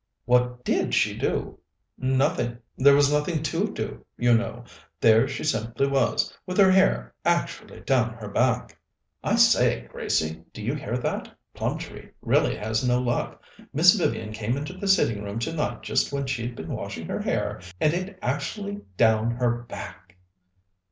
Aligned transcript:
"What 0.25 0.65
did 0.65 0.95
she 0.95 1.15
do?" 1.15 1.59
"Nothing. 1.95 2.57
There 2.75 2.95
was 2.95 3.13
nothing 3.13 3.43
to 3.43 3.71
do, 3.71 4.03
you 4.17 4.33
know; 4.35 4.63
there 4.99 5.27
she 5.27 5.43
simply 5.43 5.85
was, 5.85 6.35
with 6.47 6.57
her 6.57 6.71
hair 6.71 7.13
actually 7.23 7.81
down 7.81 8.15
her 8.15 8.27
back!" 8.27 8.79
"I 9.23 9.35
say, 9.35 9.81
Gracie, 9.91 10.43
do 10.53 10.63
you 10.63 10.73
hear 10.73 10.97
that? 10.97 11.29
Plumtree 11.53 12.09
really 12.23 12.55
has 12.57 12.83
no 12.83 12.99
luck. 12.99 13.43
Miss 13.73 13.93
Vivian 13.93 14.31
came 14.31 14.57
into 14.57 14.73
the 14.73 14.87
sitting 14.87 15.21
room 15.21 15.37
tonight 15.37 15.83
just 15.83 16.11
when 16.11 16.25
she'd 16.25 16.55
been 16.55 16.69
washing 16.75 17.05
her 17.05 17.21
hair, 17.21 17.61
and 17.79 17.93
had 17.93 18.09
it 18.09 18.19
actually 18.23 18.81
down 18.97 19.29
her 19.29 19.51
back." 19.51 20.17